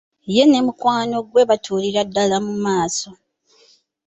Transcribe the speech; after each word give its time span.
Ye 0.35 0.43
ne 0.47 0.59
mukwano 0.65 1.17
gwe 1.29 1.47
batuulira 1.49 2.01
ddala 2.07 2.37
mu 2.45 2.53
maaso. 2.65 3.09